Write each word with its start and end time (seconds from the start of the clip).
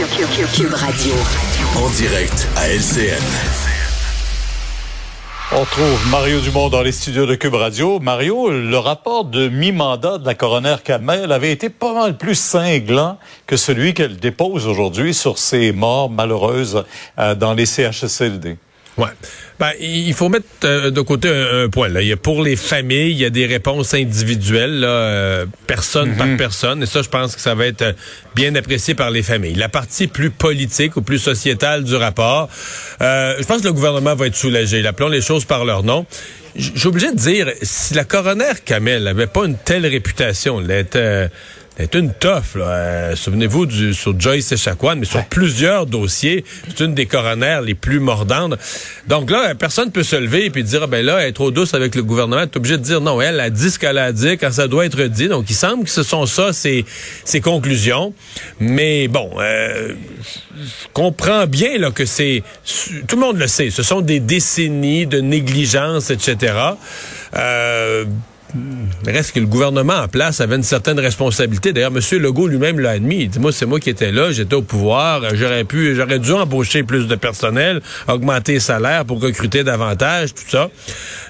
Cube 0.00 0.72
Radio. 0.72 1.12
En 1.76 1.90
direct 1.90 2.48
à 2.56 2.70
LCN. 2.70 3.22
On 5.52 5.64
trouve 5.66 6.08
Mario 6.08 6.40
Dumont 6.40 6.70
dans 6.70 6.80
les 6.80 6.92
studios 6.92 7.26
de 7.26 7.34
Cube 7.34 7.52
Radio. 7.52 8.00
Mario, 8.00 8.50
le 8.50 8.78
rapport 8.78 9.26
de 9.26 9.48
mi-mandat 9.48 10.16
de 10.16 10.24
la 10.24 10.34
coroner 10.34 10.76
Kamel 10.82 11.30
avait 11.32 11.52
été 11.52 11.68
pas 11.68 11.92
mal 11.92 12.16
plus 12.16 12.34
cinglant 12.34 13.18
que 13.46 13.58
celui 13.58 13.92
qu'elle 13.92 14.16
dépose 14.16 14.66
aujourd'hui 14.66 15.12
sur 15.12 15.36
ces 15.36 15.72
morts 15.72 16.08
malheureuses 16.08 16.82
euh, 17.18 17.34
dans 17.34 17.52
les 17.52 17.66
CHSLD. 17.66 18.56
Ouais. 18.96 19.08
Ben, 19.58 19.72
il 19.78 20.14
faut 20.14 20.28
mettre 20.28 20.46
euh, 20.64 20.90
de 20.90 21.00
côté 21.00 21.28
un, 21.28 21.68
point. 21.68 21.88
Là. 21.88 22.02
Il 22.02 22.08
y 22.08 22.12
a 22.12 22.16
pour 22.16 22.42
les 22.42 22.56
familles, 22.56 23.10
il 23.10 23.18
y 23.18 23.24
a 23.24 23.30
des 23.30 23.46
réponses 23.46 23.94
individuelles, 23.94 24.80
là, 24.80 24.88
euh, 24.88 25.46
personne 25.66 26.16
par 26.16 26.26
mhm. 26.26 26.36
personne. 26.36 26.82
Et 26.82 26.86
ça, 26.86 27.02
je 27.02 27.08
pense 27.08 27.34
que 27.34 27.40
ça 27.40 27.54
va 27.54 27.66
être 27.66 27.82
euh, 27.82 27.92
bien 28.34 28.54
apprécié 28.54 28.94
par 28.94 29.10
les 29.10 29.22
familles. 29.22 29.54
La 29.54 29.68
partie 29.68 30.06
plus 30.06 30.30
politique 30.30 30.96
ou 30.96 31.02
plus 31.02 31.18
sociétale 31.18 31.84
du 31.84 31.94
rapport, 31.94 32.48
je 33.00 33.44
pense 33.44 33.60
que 33.60 33.66
le 33.66 33.72
gouvernement 33.72 34.14
va 34.14 34.26
être 34.26 34.36
soulagé. 34.36 34.84
Appelons 34.86 35.08
les 35.08 35.22
choses 35.22 35.44
par 35.44 35.64
leur 35.64 35.82
nom. 35.82 36.06
J'ai 36.56 36.88
obligé 36.88 37.12
de 37.12 37.16
dire, 37.16 37.48
si 37.62 37.94
la 37.94 38.04
coroner 38.04 38.52
Kamel 38.64 39.04
n'avait 39.04 39.28
pas 39.28 39.44
une 39.44 39.56
telle 39.56 39.86
réputation, 39.86 40.60
elle 40.60 40.70
était 40.70 41.28
c'est 41.80 41.94
une 41.94 42.12
toffe. 42.12 42.56
Euh, 42.56 43.16
souvenez-vous 43.16 43.66
du, 43.66 43.94
sur 43.94 44.18
Joyce 44.18 44.52
Echaquan, 44.52 44.96
mais 44.96 45.06
sur 45.06 45.24
plusieurs 45.24 45.86
dossiers, 45.86 46.44
c'est 46.68 46.84
une 46.84 46.94
des 46.94 47.06
coronaires 47.06 47.62
les 47.62 47.74
plus 47.74 48.00
mordantes. 48.00 48.58
Donc 49.06 49.30
là, 49.30 49.54
personne 49.54 49.90
peut 49.90 50.02
se 50.02 50.16
lever 50.16 50.46
et 50.46 50.50
puis 50.50 50.62
dire, 50.62 50.82
ah, 50.84 50.86
ben 50.86 51.04
là, 51.04 51.26
être 51.26 51.36
trop 51.36 51.50
douce 51.50 51.74
avec 51.74 51.94
le 51.94 52.02
gouvernement. 52.02 52.46
Tu 52.46 52.58
obligé 52.58 52.76
de 52.76 52.82
dire, 52.82 53.00
non, 53.00 53.20
elle 53.20 53.40
a 53.40 53.50
dit 53.50 53.70
ce 53.70 53.78
qu'elle 53.78 53.98
a 53.98 54.12
dit 54.12 54.36
quand 54.36 54.52
ça 54.52 54.68
doit 54.68 54.84
être 54.84 55.02
dit. 55.04 55.28
Donc, 55.28 55.48
il 55.48 55.54
semble 55.54 55.84
que 55.84 55.90
ce 55.90 56.02
sont 56.02 56.26
ça, 56.26 56.52
ses, 56.52 56.84
ses 57.24 57.40
conclusions. 57.40 58.12
Mais 58.58 59.08
bon, 59.08 59.30
euh, 59.38 59.94
je 60.56 60.88
comprends 60.92 61.46
bien 61.46 61.78
là, 61.78 61.90
que 61.90 62.04
c'est... 62.04 62.42
Tout 63.08 63.16
le 63.16 63.22
monde 63.22 63.38
le 63.38 63.46
sait. 63.46 63.70
Ce 63.70 63.82
sont 63.82 64.02
des 64.02 64.20
décennies 64.20 65.06
de 65.06 65.20
négligence, 65.20 66.10
etc. 66.10 66.54
Euh, 67.36 68.04
reste 69.06 69.32
que 69.32 69.40
le 69.40 69.46
gouvernement 69.46 69.94
en 69.94 70.08
place 70.08 70.40
avait 70.40 70.56
une 70.56 70.62
certaine 70.62 70.98
responsabilité. 70.98 71.72
D'ailleurs, 71.72 71.92
M. 71.94 72.18
Legault 72.18 72.46
lui-même 72.46 72.80
l'a 72.80 72.90
admis. 72.90 73.22
Il 73.22 73.30
dit, 73.30 73.38
moi, 73.38 73.52
c'est 73.52 73.66
moi 73.66 73.80
qui 73.80 73.90
étais 73.90 74.12
là, 74.12 74.32
j'étais 74.32 74.54
au 74.54 74.62
pouvoir, 74.62 75.22
j'aurais 75.34 75.64
pu, 75.64 75.94
j'aurais 75.94 76.18
dû 76.18 76.32
embaucher 76.32 76.82
plus 76.82 77.06
de 77.06 77.14
personnel, 77.14 77.80
augmenter 78.08 78.54
les 78.54 78.60
salaires 78.60 79.04
pour 79.04 79.20
recruter 79.20 79.64
davantage, 79.64 80.34
tout 80.34 80.48
ça. 80.48 80.70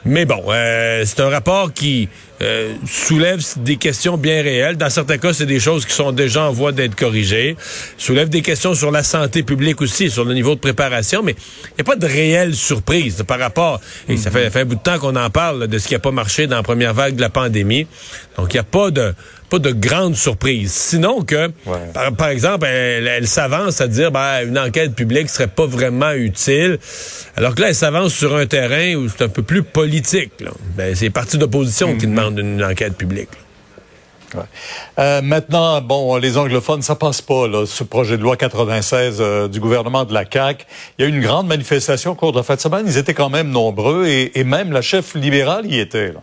Mais 0.05 0.25
bon, 0.25 0.43
euh, 0.49 1.03
c'est 1.07 1.21
un 1.21 1.29
rapport 1.29 1.73
qui 1.73 2.09
euh, 2.43 2.73
soulève 2.87 3.43
des 3.59 3.77
questions 3.77 4.17
bien 4.17 4.43
réelles. 4.43 4.79
Dans 4.79 4.89
certains 4.89 5.19
cas, 5.19 5.35
c'est 5.35 5.45
des 5.45 5.61
choses 5.61 5.85
qui 5.85 5.93
sont 5.93 6.11
déjà 6.11 6.45
en 6.45 6.53
voie 6.53 6.73
d'être 6.73 6.95
corrigées. 6.95 7.55
Soulève 7.99 8.31
des 8.31 8.41
questions 8.41 8.73
sur 8.75 8.91
la 8.91 9.03
santé 9.03 9.43
publique 9.43 9.83
aussi, 9.83 10.09
sur 10.09 10.25
le 10.25 10.33
niveau 10.33 10.55
de 10.55 10.61
préparation, 10.61 11.23
mais 11.23 11.33
il 11.33 11.75
n'y 11.77 11.81
a 11.83 11.85
pas 11.85 11.97
de 11.97 12.07
réelle 12.07 12.55
surprise 12.55 13.23
par 13.27 13.39
rapport. 13.39 13.81
Et 14.09 14.17
ça, 14.17 14.31
fait 14.31 14.57
un 14.57 14.65
bout 14.65 14.77
de 14.77 14.81
temps 14.81 14.99
qu'on 14.99 15.17
en 15.17 15.29
parle 15.29 15.69
de 15.69 15.79
ce 15.79 15.87
qui 15.87 15.93
n'a 15.93 16.01
pas 16.01 16.13
marché 16.13 16.47
dans 16.47 16.57
la 16.57 16.63
première 16.63 16.95
vague 16.95 17.10
de 17.13 17.21
la 17.21 17.31
pandémie. 17.31 17.87
Donc, 18.37 18.53
il 18.53 18.57
n'y 18.57 18.61
a 18.61 18.65
pas 18.65 18.91
de 18.91 19.15
pas 19.51 19.59
de 19.59 19.73
grande 19.73 20.15
surprise. 20.15 20.73
Sinon 20.73 21.23
que, 21.23 21.51
par, 22.17 22.29
exemple, 22.29 22.67
elle, 22.67 23.27
s'avance 23.27 23.81
à 23.81 23.89
dire 23.89 24.13
ben, 24.13 24.47
une 24.47 24.59
enquête 24.59 24.95
publique 24.95 25.29
serait 25.29 25.49
pas 25.49 25.67
vraiment 25.67 26.13
utile, 26.13 26.79
alors 27.37 27.55
que 27.55 27.63
là, 27.63 27.69
elle 27.69 27.75
s'avance 27.75 28.15
sur 28.15 28.37
un 28.37 28.47
terrain 28.47 28.95
où 28.95 29.09
c'est 29.09 29.25
un 29.25 29.29
peu 29.29 29.43
plus 29.43 29.65
politique. 29.65 30.33
Ben, 30.77 30.95
c'est 30.95 31.07
les 31.07 31.11
partis 31.11 31.37
d'opposition 31.37 31.97
qui 31.99 32.07
mhm. 32.07 32.15
demandent 32.15 32.39
une 32.39 32.65
enquête 32.65 32.97
publique. 32.97 33.31
Euh, 35.01 35.21
maintenant, 35.23 35.81
bon, 35.81 36.17
les 36.17 36.39
anglophones, 36.39 36.83
ça 36.83 36.95
passe 36.95 37.21
pas, 37.21 37.49
là, 37.49 37.67
ce 37.67 37.83
projet 37.83 38.17
de 38.17 38.23
loi 38.23 38.37
96 38.37 39.17
euh, 39.19 39.49
du 39.49 39.59
gouvernement 39.59 40.05
de 40.05 40.15
la 40.15 40.25
CAQ. 40.31 40.65
Il 40.97 41.03
y 41.03 41.05
a 41.05 41.11
eu 41.11 41.13
une 41.13 41.21
grande 41.21 41.49
manifestation 41.49 42.13
au 42.13 42.15
cours 42.15 42.31
de 42.31 42.37
la 42.37 42.45
fin 42.45 42.55
de 42.55 42.61
semaine. 42.61 42.85
Ils 42.87 42.97
étaient 42.97 43.15
quand 43.15 43.29
même 43.29 43.51
nombreux 43.51 44.07
et, 44.07 44.39
et 44.39 44.45
même 44.45 44.71
la 44.71 44.83
chef 44.83 45.17
libérale 45.17 45.67
y 45.67 45.81
était. 45.81 46.13
Là. 46.13 46.21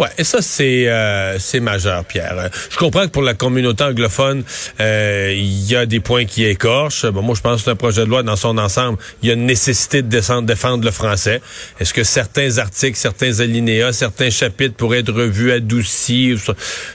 Ouais, 0.00 0.08
et 0.16 0.24
ça 0.24 0.40
c'est 0.40 0.88
euh, 0.88 1.38
c'est 1.38 1.60
majeur, 1.60 2.06
Pierre. 2.06 2.48
Je 2.70 2.78
comprends 2.78 3.02
que 3.02 3.10
pour 3.10 3.20
la 3.22 3.34
communauté 3.34 3.84
anglophone, 3.84 4.44
euh, 4.80 5.30
il 5.36 5.70
y 5.70 5.76
a 5.76 5.84
des 5.84 6.00
points 6.00 6.24
qui 6.24 6.46
écorchent. 6.46 7.04
Bon, 7.04 7.20
moi, 7.20 7.34
je 7.36 7.42
pense 7.42 7.58
que 7.58 7.64
c'est 7.64 7.70
un 7.70 7.76
projet 7.76 8.00
de 8.00 8.06
loi 8.06 8.22
dans 8.22 8.36
son 8.36 8.56
ensemble. 8.56 8.96
Il 9.22 9.28
y 9.28 9.30
a 9.30 9.34
une 9.34 9.44
nécessité 9.44 10.00
de 10.00 10.08
descendre, 10.08 10.46
défendre 10.46 10.86
le 10.86 10.90
français. 10.90 11.42
Est-ce 11.80 11.92
que 11.92 12.02
certains 12.02 12.56
articles, 12.56 12.96
certains 12.96 13.40
alinéas, 13.40 13.92
certains 13.92 14.30
chapitres 14.30 14.74
pourraient 14.74 15.00
être 15.00 15.12
revus, 15.12 15.52
adoucis 15.52 16.34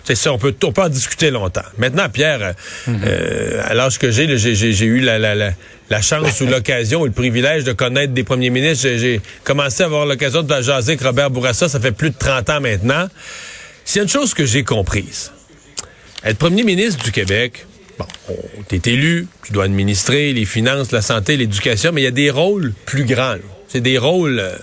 C'est 0.04 0.16
ça, 0.16 0.34
on 0.34 0.40
peut 0.40 0.56
on 0.64 0.72
peut 0.72 0.82
en 0.82 0.90
discuter 0.90 1.30
longtemps. 1.30 1.62
Maintenant, 1.78 2.10
Pierre, 2.10 2.56
mm-hmm. 2.88 2.96
euh, 3.06 3.62
à 3.66 3.76
l'âge 3.76 4.00
que 4.00 4.10
j'ai, 4.10 4.36
j'ai 4.36 4.86
eu 4.86 5.00
la, 5.00 5.20
la, 5.20 5.36
la 5.36 5.52
la 5.90 6.02
chance 6.02 6.42
ou 6.42 6.46
l'occasion 6.46 7.02
ou 7.02 7.06
le 7.06 7.12
privilège 7.12 7.64
de 7.64 7.74
connaître 7.74 8.14
des 8.14 8.24
premiers 8.24 8.50
ministres. 8.50 8.88
J'ai 8.98 9.22
commencé 9.44 9.84
à 9.84 9.86
avoir 9.86 10.06
l'occasion 10.06 10.44
de 10.44 10.62
jaser 10.62 10.94
avec 10.94 11.02
Robert 11.02 11.30
Bourassa, 11.30 11.70
ça 11.70 11.80
fait 11.80 11.92
plus 11.92 12.10
de 12.10 12.18
30 12.18 12.50
ans 12.50 12.62
maintenant. 12.62 13.08
A 13.08 14.00
une 14.00 14.10
chose 14.10 14.34
que 14.34 14.46
j'ai 14.46 14.64
comprise, 14.64 15.32
être 16.24 16.38
premier 16.38 16.64
ministre 16.64 17.04
du 17.04 17.12
Québec, 17.12 17.66
bon, 18.00 18.06
t'es 18.68 18.82
élu, 18.92 19.28
tu 19.44 19.54
dois 19.54 19.66
administrer 19.66 20.34
les 20.34 20.46
finances, 20.46 20.92
la 20.92 21.02
santé, 21.02 21.38
l'éducation, 21.38 21.92
mais 21.94 22.02
il 22.02 22.06
y 22.06 22.08
a 22.08 22.12
des 22.12 22.32
rôles 22.32 22.74
plus 22.86 23.06
grands. 23.06 23.36
C'est 23.68 23.82
des 23.82 23.98
rôles, 23.98 24.40
euh, 24.40 24.56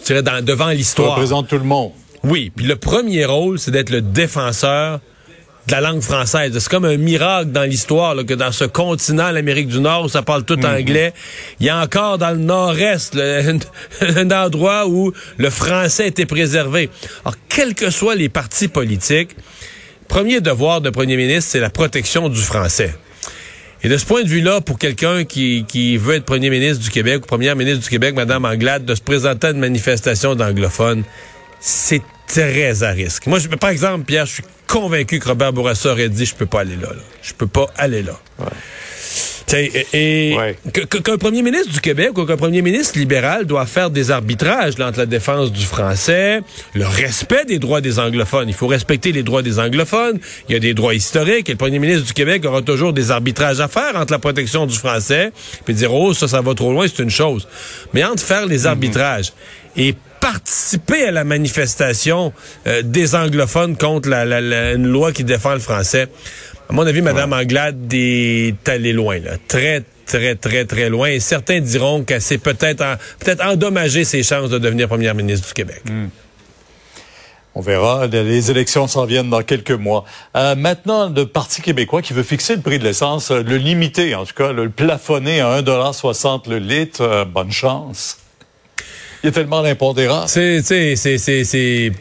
je 0.00 0.04
dirais, 0.04 0.22
dans, 0.22 0.44
devant 0.44 0.70
l'histoire. 0.70 1.14
Tu 1.14 1.20
représentes 1.20 1.48
tout 1.48 1.58
le 1.58 1.64
monde. 1.64 1.92
Oui, 2.22 2.52
puis 2.54 2.64
le 2.64 2.76
premier 2.76 3.24
rôle, 3.24 3.58
c'est 3.58 3.70
d'être 3.70 3.90
le 3.90 4.00
défenseur 4.00 5.00
de 5.66 5.72
la 5.72 5.80
langue 5.80 6.02
française. 6.02 6.56
C'est 6.58 6.68
comme 6.68 6.84
un 6.84 6.96
miracle 6.96 7.50
dans 7.50 7.62
l'histoire 7.62 8.14
que 8.26 8.34
dans 8.34 8.52
ce 8.52 8.64
continent, 8.64 9.30
l'Amérique 9.30 9.68
du 9.68 9.80
Nord, 9.80 10.04
où 10.04 10.08
ça 10.08 10.22
parle 10.22 10.44
tout 10.44 10.56
mhm. 10.56 10.66
anglais, 10.66 11.12
il 11.60 11.66
y 11.66 11.70
a 11.70 11.80
encore 11.80 12.18
dans 12.18 12.30
le 12.30 12.38
nord-est 12.38 13.16
un 14.00 14.30
endroit 14.30 14.86
où 14.86 15.12
le 15.38 15.50
français 15.50 16.08
était 16.08 16.26
préservé. 16.26 16.90
Alors, 17.24 17.36
quels 17.48 17.74
que 17.74 17.90
soient 17.90 18.14
les 18.14 18.28
partis 18.28 18.68
politiques, 18.68 19.30
premier 20.08 20.40
devoir 20.40 20.80
de 20.80 20.90
premier 20.90 21.16
ministre, 21.16 21.50
c'est 21.52 21.60
la 21.60 21.70
protection 21.70 22.28
du 22.28 22.40
français. 22.40 22.94
Et 23.82 23.88
de 23.88 23.98
ce 23.98 24.06
point 24.06 24.22
de 24.22 24.28
vue-là, 24.28 24.62
pour 24.62 24.78
quelqu'un 24.78 25.24
qui, 25.24 25.66
qui 25.68 25.98
veut 25.98 26.14
être 26.14 26.24
premier 26.24 26.48
ministre 26.48 26.82
du 26.82 26.90
Québec 26.90 27.22
ou 27.22 27.26
première 27.26 27.54
ministre 27.54 27.82
du 27.82 27.90
Québec, 27.90 28.14
Mme 28.14 28.46
Anglade, 28.46 28.86
de 28.86 28.94
se 28.94 29.02
présenter 29.02 29.48
à 29.48 29.50
une 29.50 29.58
manifestation 29.58 30.34
d'anglophones, 30.34 31.04
c'est 31.60 32.00
très 32.26 32.82
à 32.82 32.90
risque. 32.90 33.26
Moi, 33.26 33.38
je, 33.38 33.48
par 33.48 33.70
exemple, 33.70 34.04
Pierre, 34.04 34.26
je 34.26 34.34
suis 34.34 34.44
convaincu 34.66 35.18
que 35.18 35.28
Robert 35.28 35.52
Bourassa 35.52 35.92
aurait 35.92 36.08
dit 36.08 36.26
je 36.26 36.34
peux 36.34 36.46
pas 36.46 36.60
aller 36.60 36.76
là. 36.76 36.88
Je 37.22 37.32
peux 37.32 37.46
pas 37.46 37.66
aller 37.76 38.02
là. 38.02 38.18
Et, 39.92 40.36
qu'un 41.04 41.18
premier 41.18 41.42
ministre 41.42 41.72
du 41.72 41.80
Québec 41.80 42.16
ou 42.16 42.24
qu'un 42.24 42.36
premier 42.36 42.62
ministre 42.62 42.98
libéral 42.98 43.44
doit 43.44 43.66
faire 43.66 43.90
des 43.90 44.10
arbitrages 44.10 44.74
entre 44.80 44.98
la 44.98 45.06
défense 45.06 45.52
du 45.52 45.64
français, 45.64 46.40
le 46.74 46.86
respect 46.86 47.44
des 47.44 47.58
droits 47.58 47.80
des 47.80 47.98
anglophones. 47.98 48.48
Il 48.48 48.54
faut 48.54 48.66
respecter 48.66 49.12
les 49.12 49.22
droits 49.22 49.42
des 49.42 49.58
anglophones. 49.58 50.18
Il 50.48 50.54
y 50.54 50.56
a 50.56 50.60
des 50.60 50.74
droits 50.74 50.94
historiques. 50.94 51.48
Et 51.48 51.52
le 51.52 51.58
premier 51.58 51.78
ministre 51.78 52.06
du 52.06 52.12
Québec 52.12 52.44
aura 52.44 52.62
toujours 52.62 52.92
des 52.92 53.10
arbitrages 53.10 53.60
à 53.60 53.68
faire 53.68 53.94
entre 53.96 54.12
la 54.12 54.18
protection 54.18 54.66
du 54.66 54.76
français 54.76 55.30
puis 55.64 55.74
dire 55.74 55.92
oh 55.92 56.14
ça 56.14 56.26
ça 56.26 56.40
va 56.40 56.54
trop 56.54 56.72
loin 56.72 56.86
c'est 56.88 57.02
une 57.02 57.10
chose. 57.10 57.46
Mais 57.92 58.04
entre 58.04 58.22
faire 58.22 58.46
les 58.46 58.60
mhm. 58.60 58.66
arbitrages 58.66 59.32
et 59.76 59.94
participer 60.24 61.04
à 61.04 61.10
la 61.10 61.22
manifestation 61.22 62.32
euh, 62.66 62.80
des 62.80 63.14
anglophones 63.14 63.76
contre 63.76 64.08
la, 64.08 64.24
la, 64.24 64.72
une 64.72 64.86
loi 64.86 65.12
qui 65.12 65.22
défend 65.22 65.52
le 65.52 65.58
français. 65.58 66.08
À 66.70 66.72
mon 66.72 66.86
avis, 66.86 67.02
Mme 67.02 67.34
Anglade 67.34 67.92
est 67.92 68.66
allée 68.66 68.94
loin, 68.94 69.18
là. 69.18 69.32
Très, 69.48 69.82
très, 70.06 70.34
très, 70.34 70.64
très 70.64 70.88
loin. 70.88 71.08
Et 71.08 71.20
certains 71.20 71.60
diront 71.60 72.04
qu'elle 72.04 72.22
s'est 72.22 72.38
peut-être 72.38 72.82
peut-être 73.18 73.44
endommagé 73.44 74.04
ses 74.04 74.22
chances 74.22 74.48
de 74.48 74.56
devenir 74.56 74.88
première 74.88 75.14
ministre 75.14 75.48
du 75.48 75.52
Québec. 75.52 75.82
Hmm. 75.84 76.06
On 77.54 77.60
verra. 77.60 78.06
Les 78.06 78.50
élections 78.50 78.86
s'en 78.88 79.04
viennent 79.04 79.28
dans 79.28 79.42
quelques 79.42 79.72
mois. 79.72 80.06
Euh, 80.36 80.54
maintenant, 80.54 81.10
le 81.10 81.26
Parti 81.26 81.60
québécois 81.60 82.00
qui 82.00 82.14
veut 82.14 82.22
fixer 82.22 82.56
le 82.56 82.62
prix 82.62 82.78
de 82.78 82.84
l'essence, 82.84 83.30
euh, 83.30 83.42
le 83.42 83.58
limiter, 83.58 84.14
en 84.14 84.24
tout 84.24 84.34
cas, 84.34 84.52
le 84.52 84.70
plafonner 84.70 85.42
à 85.42 85.60
1,60 85.60 86.48
le 86.48 86.58
litre, 86.58 87.26
bonne 87.26 87.52
chance. 87.52 88.23
Il 89.24 89.28
y 89.28 89.30
a 89.30 89.32
tellement 89.32 89.62
d'impondérables. 89.62 90.28
C'est, 90.28 90.60
c'est, 90.60 90.96
c'est, 90.96 91.92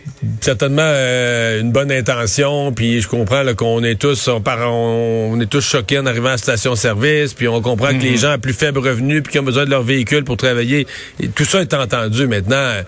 certainement 0.42 0.81
euh, 0.84 1.62
une 1.62 1.72
bonne 1.72 1.90
intention, 1.90 2.74
puis 2.74 3.00
je 3.00 3.08
comprends 3.08 3.46
qu'on 3.56 3.81
est 3.81 3.96
tous, 3.96 4.28
on, 4.28 4.44
on, 4.46 5.40
est 5.40 5.46
tous 5.46 5.62
choqués 5.62 6.00
en 6.00 6.06
arrivant 6.06 6.28
à 6.28 6.31
la 6.31 6.38
station-service, 6.38 7.34
puis 7.34 7.48
on 7.48 7.62
comprend 7.62 7.98
que 7.98 8.04
les 8.04 8.12
mhm. 8.12 8.18
gens 8.18 8.31
à 8.31 8.38
plus 8.40 8.52
faible 8.52 8.80
revenu, 8.80 9.22
puis 9.22 9.31
qui 9.31 9.40
ont 9.40 9.44
besoin 9.44 9.64
de 9.64 9.70
leur 9.70 9.84
véhicule 9.84 10.25
pour 10.25 10.36
travailler, 10.36 10.86
et 11.22 11.30
tout 11.30 11.46
ça 11.46 11.62
est 11.62 11.74
entendu. 11.74 12.28
Maintenant, 12.28 12.81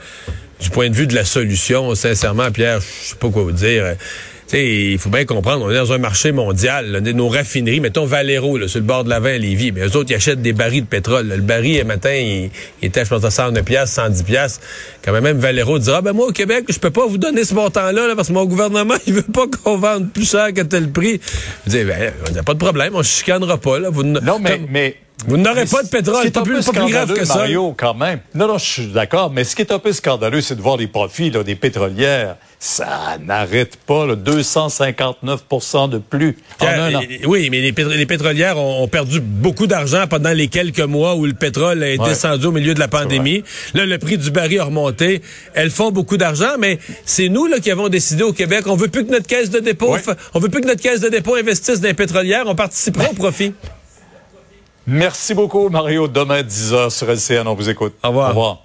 du 0.60 0.70
point 0.70 0.90
de 0.90 0.96
vue 0.96 1.08
de 1.08 1.16
la 1.16 1.26
solution, 1.26 1.94
sincèrement, 1.96 2.52
Pierre, 2.52 2.80
je 2.80 3.10
sais 3.10 3.16
pas 3.16 3.30
quoi 3.30 3.44
vous 3.44 3.52
dire 3.52 3.96
il 4.54 4.98
faut 5.00 5.10
bien 5.10 5.26
comprendre, 5.26 5.66
on 5.66 5.72
est 5.72 5.76
dans 5.76 5.92
un 5.92 5.98
marché 5.98 6.32
mondial. 6.32 6.92
Là, 6.92 7.02
nos 7.02 7.30
raffineries, 7.30 7.80
mettons 7.80 8.06
Valero, 8.06 8.58
là, 8.58 8.68
sur 8.68 8.80
le 8.80 8.86
bord 8.86 9.04
de 9.04 9.10
la 9.10 9.20
vin 9.20 9.34
à 9.34 9.38
Lévis, 9.38 9.72
mais 9.72 9.82
eux 9.82 9.96
autres, 9.96 10.12
ils 10.12 10.16
achètent 10.16 10.42
des 10.42 10.54
barils 10.54 10.82
de 10.82 10.88
pétrole. 10.88 11.28
Le 11.28 11.42
baril, 11.42 11.82
un 11.82 11.84
matin, 11.84 12.14
il, 12.14 12.50
il 12.82 12.88
était, 12.88 13.04
je 13.04 13.10
pense, 13.10 13.24
à 13.24 13.32
109 13.32 13.64
pièces, 13.64 13.92
110 13.92 14.24
pièces. 14.24 14.62
Quand 15.04 15.20
même, 15.20 15.38
Valero 15.38 15.80
dira, 15.80 15.98
ah, 15.98 16.02
ben 16.02 16.14
moi, 16.14 16.28
au 16.28 16.32
Québec, 16.32 16.66
je 16.70 16.80
peux 16.80 16.92
pas 16.92 17.06
vous 17.08 17.18
donner 17.18 17.44
ce 17.44 17.54
montant-là, 17.54 18.08
là, 18.08 18.16
parce 18.16 18.28
que 18.30 18.34
mon 18.34 18.46
gouvernement, 18.46 18.96
il 19.08 19.14
veut 19.14 19.22
pas 19.24 19.46
qu'on 19.48 19.78
vende 19.78 20.12
plus 20.12 20.30
cher 20.30 20.54
que 20.54 20.62
tel 20.62 20.92
prix. 20.92 21.20
Je 21.66 21.72
dis, 21.72 21.84
ben, 21.84 22.14
on 22.30 22.34
n'a 22.34 22.44
pas 22.44 22.54
de 22.54 22.60
problème, 22.60 22.96
on 22.96 23.00
ne 23.00 23.04
chicanera 23.04 23.58
pas, 23.58 23.80
là. 23.80 23.90
Vous, 23.90 24.04
non, 24.04 24.40
mais, 24.40 24.62
mais 24.70 24.96
vous 25.28 25.38
n'aurez 25.38 25.66
pas 25.66 25.84
de 25.84 25.90
pétrole, 25.90 26.22
c'est 26.24 26.32
pas, 26.32 26.44
plus, 26.44 26.66
pas 26.66 26.72
plus 26.72 26.92
grave 26.92 27.14
que 27.14 27.26
ça. 27.26 27.38
Mario, 27.38 27.74
quand 27.78 27.94
même. 27.94 28.20
Non, 28.34 28.48
non, 28.48 28.58
je 28.58 28.66
suis 28.66 28.88
d'accord, 28.88 29.32
mais 29.32 29.44
ce 29.44 29.56
qui 29.56 29.62
est 29.62 29.72
un 29.72 29.80
peu 29.80 29.92
scandaleux, 29.92 30.42
c'est 30.42 30.56
de 30.56 30.62
voir 30.62 30.78
les 30.78 30.88
profits 30.88 31.32
là, 31.32 31.44
des 31.44 31.56
pétrolières. 31.56 32.36
Ça 32.60 33.18
n'arrête 33.24 33.76
pas, 33.86 34.06
là, 34.06 34.16
259% 34.16 35.90
de 35.90 35.98
plus 35.98 36.38
en 36.60 36.66
un 36.66 36.96
an. 36.96 37.02
Oui, 37.26 37.50
mais 37.52 37.62
les, 37.62 37.74
pétrolières 38.06 38.58
ont, 38.58 38.88
perdu 38.88 39.20
beaucoup 39.20 39.68
d'argent 39.68 40.06
pendant 40.08 40.32
les 40.32 40.48
quelques 40.48 40.80
mois 40.80 41.16
où 41.16 41.26
le 41.26 41.34
pétrole 41.34 41.84
est 41.84 41.98
descendu 41.98 42.48
au 42.48 42.52
milieu 42.52 42.74
de 42.74 42.80
la 42.80 42.88
pandémie. 42.88 43.44
Là, 43.74 43.86
le 43.86 43.98
prix 43.98 44.18
du 44.18 44.32
baril 44.32 44.60
a 44.60 44.66
remonté. 44.66 45.22
Elles 45.54 45.70
font 45.70 45.92
beaucoup 45.92 46.18
d'argent, 46.18 46.56
mais 46.60 46.80
c'est 47.06 47.30
nous 47.30 47.46
là 47.46 47.60
qui 47.60 47.72
avons 47.72 47.90
décidé 47.90 48.24
au 48.24 48.34
Québec, 48.34 48.66
on 48.68 48.76
veut 48.76 48.88
plus 48.88 49.06
que 49.06 49.12
notre 49.12 49.28
caisse 49.28 49.50
de 49.50 49.60
dépôt, 49.60 49.96
on 50.34 50.40
veut 50.40 50.50
plus 50.50 50.62
que 50.62 50.68
notre 50.68 50.82
caisse 50.82 51.02
de 51.02 51.10
dépôt 51.10 51.36
investisse 51.36 51.82
dans 51.82 51.88
les 51.88 51.94
pétrolières, 51.94 52.46
on 52.48 52.56
participera 52.56 53.10
au 53.12 53.14
profit. 53.14 53.54
Merci 54.88 55.34
beaucoup, 55.34 55.70
Mario. 55.70 56.08
Demain, 56.08 56.42
10h 56.42 56.90
sur 56.92 57.10
LCN, 57.10 57.48
on 57.48 57.56
vous 57.56 57.70
écoute. 57.70 57.94
Au 58.04 58.10
revoir. 58.10 58.28
Au 58.28 58.30
revoir. 58.30 58.65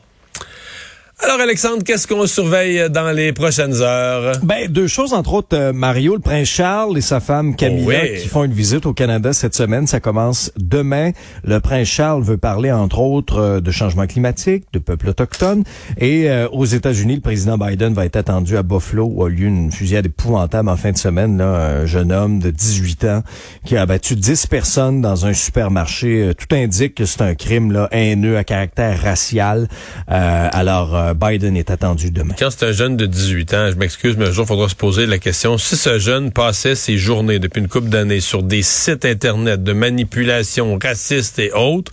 Alors, 1.23 1.41
Alexandre, 1.41 1.83
qu'est-ce 1.85 2.07
qu'on 2.07 2.27
surveille 2.27 2.89
dans 2.89 3.11
les 3.11 3.35
prochaines 3.35 3.75
heures? 3.83 4.33
Ben, 4.43 4.69
deux 4.69 4.87
choses, 4.87 5.13
entre 5.13 5.35
autres, 5.35 5.55
euh, 5.55 5.73
Mario, 5.73 6.15
le 6.15 6.21
prince 6.21 6.49
Charles 6.49 6.97
et 6.97 7.03
sa 7.03 7.21
femme 7.21 7.57
Camilla 7.57 8.09
qui 8.09 8.27
font 8.27 8.45
une 8.45 8.55
visite 8.55 8.87
au 8.87 8.95
Canada 8.95 9.35
cette 9.35 9.55
semaine. 9.55 9.87
Ça 9.87 10.01
commence 10.01 10.51
demain. 10.57 11.11
Le 11.45 11.61
prince 11.61 11.89
Charles 11.89 12.23
veut 12.23 12.39
parler, 12.39 12.73
entre 12.73 13.01
autres, 13.01 13.39
euh, 13.39 13.61
de 13.61 13.71
changement 13.71 14.07
climatique, 14.07 14.65
de 14.73 14.79
peuples 14.79 15.11
autochtones. 15.11 15.65
Et 15.99 16.31
euh, 16.31 16.49
aux 16.49 16.65
États-Unis, 16.65 17.17
le 17.17 17.21
président 17.21 17.59
Biden 17.59 17.93
va 17.93 18.07
être 18.07 18.17
attendu 18.17 18.57
à 18.57 18.63
Buffalo 18.63 19.05
où 19.05 19.23
a 19.23 19.29
lieu 19.29 19.47
une 19.47 19.71
fusillade 19.71 20.07
épouvantable 20.07 20.71
en 20.71 20.77
fin 20.77 20.91
de 20.91 20.99
semaine. 20.99 21.37
Là, 21.37 21.81
un 21.83 21.87
jeune 21.87 22.13
homme 22.13 22.39
de 22.39 22.51
18 22.51 23.05
ans 23.05 23.23
qui 23.67 23.77
a 23.77 23.83
abattu 23.83 24.17
10 24.17 24.47
personnes 24.47 25.03
dans 25.03 25.27
un 25.27 25.35
supermarché. 25.35 26.33
Tout 26.39 26.55
indique 26.55 26.95
que 26.95 27.05
c'est 27.05 27.21
un 27.21 27.35
crime 27.35 27.73
là, 27.73 27.89
haineux 27.93 28.39
à 28.39 28.45
caractère 28.45 29.03
racial. 29.03 29.69
alors, 30.09 31.10
Biden 31.15 31.57
est 31.57 31.71
attendu 31.71 32.11
demain. 32.11 32.35
Quand 32.39 32.51
c'est 32.51 32.67
un 32.67 32.73
jeune 32.73 32.97
de 32.97 33.07
18 33.07 33.55
ans, 33.55 33.71
je 33.71 33.77
m'excuse, 33.77 34.17
mais 34.17 34.27
un 34.27 34.33
jour, 34.33 34.45
il 34.45 34.49
faudra 34.49 34.69
se 34.69 34.75
poser 34.75 35.07
la 35.07 35.19
question, 35.19 35.59
si 35.59 35.77
ce 35.77 35.99
jeune 35.99 36.33
passait 36.33 36.75
ses 36.75 36.97
journées 36.97 37.39
depuis 37.39 37.61
une 37.61 37.69
couple 37.69 37.89
d'années 37.89 38.21
sur 38.21 38.43
des 38.43 38.63
sites 38.63 39.05
Internet 39.05 39.63
de 39.63 39.73
manipulation 39.73 40.79
raciste 40.83 41.39
et 41.39 41.53
autres, 41.53 41.93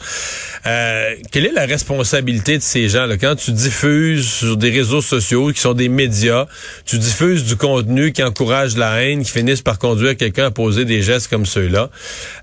euh, 0.65 1.15
quelle 1.31 1.45
est 1.45 1.53
la 1.53 1.65
responsabilité 1.65 2.57
de 2.57 2.63
ces 2.63 2.89
gens? 2.89 3.05
Là? 3.05 3.17
Quand 3.17 3.35
tu 3.35 3.51
diffuses 3.51 4.27
sur 4.27 4.57
des 4.57 4.69
réseaux 4.69 5.01
sociaux 5.01 5.51
qui 5.51 5.59
sont 5.59 5.73
des 5.73 5.89
médias, 5.89 6.45
tu 6.85 6.97
diffuses 6.97 7.45
du 7.45 7.55
contenu 7.55 8.11
qui 8.11 8.23
encourage 8.23 8.77
la 8.77 9.03
haine, 9.03 9.23
qui 9.23 9.31
finissent 9.31 9.61
par 9.61 9.79
conduire 9.79 10.15
quelqu'un 10.17 10.47
à 10.47 10.51
poser 10.51 10.85
des 10.85 11.01
gestes 11.01 11.29
comme 11.29 11.45
ceux-là, 11.45 11.89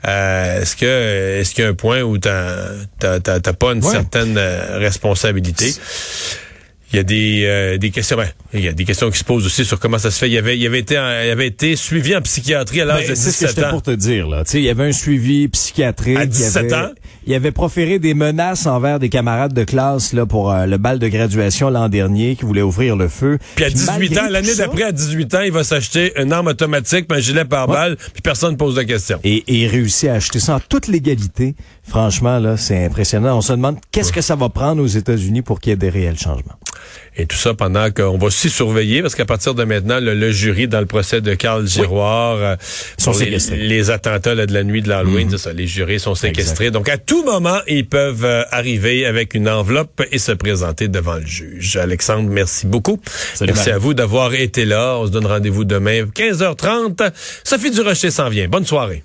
euh, 0.06 0.62
est-ce 0.62 0.76
que 0.76 1.40
est-ce 1.40 1.54
qu'il 1.54 1.64
y 1.64 1.66
a 1.66 1.70
un 1.70 1.74
point 1.74 2.02
où 2.02 2.18
tu 2.18 2.28
n'as 2.28 3.52
pas 3.58 3.72
une 3.72 3.82
certaine 3.82 4.36
euh, 4.38 4.78
responsabilité? 4.78 5.74
Il 6.94 6.98
y 6.98 7.00
a 7.00 7.02
des, 7.02 7.42
euh, 7.44 7.76
des 7.76 7.90
questions, 7.90 8.16
ben, 8.16 8.28
il 8.52 8.60
y 8.60 8.68
a 8.68 8.72
des 8.72 8.84
questions 8.84 9.10
qui 9.10 9.18
se 9.18 9.24
posent 9.24 9.44
aussi 9.44 9.64
sur 9.64 9.80
comment 9.80 9.98
ça 9.98 10.12
se 10.12 10.18
fait. 10.18 10.30
Il 10.30 10.38
avait, 10.38 10.56
il 10.56 10.64
avait 10.64 10.78
été, 10.78 10.94
il 10.94 10.98
avait 11.30 11.48
été 11.48 11.74
suivi 11.74 12.14
en 12.14 12.22
psychiatrie 12.22 12.82
à 12.82 12.84
l'âge 12.84 13.08
ben, 13.08 13.10
de 13.10 13.14
17 13.14 13.26
ans. 13.26 13.32
C'est 13.32 13.48
ce 13.48 13.66
que 13.66 13.70
pour 13.70 13.82
te 13.82 13.90
dire 13.90 14.28
là. 14.28 14.44
Tu 14.44 14.52
sais, 14.52 14.58
il 14.58 14.64
y 14.64 14.70
avait 14.70 14.84
un 14.84 14.92
suivi 14.92 15.48
psychiatrique. 15.48 16.16
À 16.16 16.24
17 16.24 16.56
avait, 16.56 16.74
ans? 16.74 16.90
Il 17.26 17.34
avait 17.34 17.52
proféré 17.52 17.98
des 17.98 18.14
menaces 18.14 18.66
envers 18.66 18.98
des 18.98 19.08
camarades 19.08 19.54
de 19.54 19.64
classe 19.64 20.12
là 20.12 20.26
pour 20.26 20.52
euh, 20.52 20.66
le 20.66 20.76
bal 20.76 20.98
de 20.98 21.08
graduation 21.08 21.70
l'an 21.70 21.88
dernier 21.88 22.36
qui 22.36 22.44
voulait 22.44 22.62
ouvrir 22.62 22.96
le 22.96 23.08
feu. 23.08 23.38
Puis 23.56 23.64
à 23.64 23.70
18 23.70 24.18
ans, 24.18 24.28
l'année 24.30 24.54
d'après, 24.54 24.84
à 24.84 24.92
18 24.92 25.34
ans, 25.34 25.40
il 25.40 25.52
va 25.52 25.64
s'acheter 25.64 26.12
une 26.20 26.32
arme 26.32 26.48
automatique, 26.48 27.06
un 27.10 27.20
gilet 27.20 27.44
pare-balles, 27.44 27.96
puis 27.96 28.22
personne 28.22 28.52
ne 28.52 28.56
pose 28.56 28.74
de 28.74 28.82
questions. 28.82 29.20
Et, 29.24 29.36
et 29.46 29.62
il 29.62 29.68
réussit 29.68 30.08
à 30.08 30.14
acheter 30.14 30.40
ça 30.40 30.56
en 30.56 30.60
toute 30.60 30.88
légalité. 30.88 31.54
Franchement, 31.86 32.38
là, 32.38 32.56
c'est 32.56 32.84
impressionnant. 32.84 33.36
On 33.36 33.40
se 33.40 33.52
demande 33.52 33.76
qu'est-ce 33.90 34.12
que 34.12 34.20
ça 34.20 34.36
va 34.36 34.48
prendre 34.48 34.82
aux 34.82 34.86
États-Unis 34.86 35.42
pour 35.42 35.60
qu'il 35.60 35.70
y 35.70 35.72
ait 35.72 35.76
des 35.76 35.90
réels 35.90 36.18
changements. 36.18 36.58
Et 37.16 37.26
tout 37.26 37.36
ça 37.36 37.54
pendant 37.54 37.90
qu'on 37.92 38.18
va 38.18 38.26
aussi 38.26 38.50
surveiller, 38.50 39.00
parce 39.00 39.14
qu'à 39.14 39.24
partir 39.24 39.54
de 39.54 39.62
maintenant, 39.62 40.00
le, 40.00 40.32
jury 40.32 40.66
dans 40.66 40.80
le 40.80 40.86
procès 40.86 41.20
de 41.20 41.34
Carl 41.34 41.66
Giroir, 41.66 42.36
euh, 42.36 42.56
sont 42.98 43.12
les, 43.12 43.38
les, 43.56 43.90
attentats 43.90 44.34
de 44.34 44.52
la 44.52 44.64
nuit 44.64 44.82
de 44.82 44.88
l'Halloween, 44.88 45.28
mhm. 45.28 45.56
les 45.56 45.66
jurés 45.66 46.00
sont 46.00 46.16
séquestrés. 46.16 46.72
Donc 46.72 46.88
à 46.88 46.98
tout 46.98 47.13
moment, 47.22 47.60
ils 47.68 47.86
peuvent 47.86 48.24
euh, 48.24 48.42
arriver 48.50 49.06
avec 49.06 49.34
une 49.34 49.48
enveloppe 49.48 50.02
et 50.10 50.18
se 50.18 50.32
présenter 50.32 50.88
devant 50.88 51.16
le 51.16 51.26
juge. 51.26 51.76
Alexandre, 51.76 52.28
merci 52.28 52.66
beaucoup. 52.66 52.98
merci 53.40 53.70
à 53.70 53.78
vous 53.78 53.94
d'avoir 53.94 54.34
été 54.34 54.64
là. 54.64 54.96
On 54.98 55.06
se 55.06 55.12
donne 55.12 55.26
rendez-vous 55.26 55.64
demain 55.64 56.04
15h30. 56.04 57.12
Sophie 57.44 57.70
Durocher 57.70 58.10
s'en 58.10 58.28
vient. 58.28 58.48
Bonne 58.48 58.66
soirée. 58.66 59.04